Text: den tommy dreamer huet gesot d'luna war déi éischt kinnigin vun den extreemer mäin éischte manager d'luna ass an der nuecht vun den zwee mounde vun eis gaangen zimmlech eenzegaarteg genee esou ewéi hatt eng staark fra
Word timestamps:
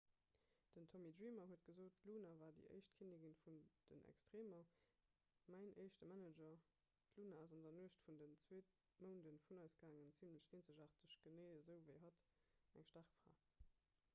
den 0.75 0.85
tommy 0.91 1.09
dreamer 1.17 1.43
huet 1.49 1.65
gesot 1.65 1.97
d'luna 2.05 2.29
war 2.43 2.53
déi 2.59 2.63
éischt 2.77 2.95
kinnigin 3.01 3.35
vun 3.41 3.59
den 3.91 4.01
extreemer 4.13 4.63
mäin 5.55 5.75
éischte 5.83 6.09
manager 6.13 6.57
d'luna 7.19 7.43
ass 7.43 7.53
an 7.59 7.63
der 7.67 7.77
nuecht 7.81 8.01
vun 8.09 8.19
den 8.23 8.35
zwee 8.47 8.63
mounde 9.07 9.35
vun 9.47 9.63
eis 9.67 9.77
gaangen 9.85 10.11
zimmlech 10.21 10.51
eenzegaarteg 10.57 11.17
genee 11.27 11.47
esou 11.61 11.79
ewéi 11.85 12.01
hatt 12.07 12.27
eng 12.81 12.91
staark 12.93 13.17
fra 13.21 13.37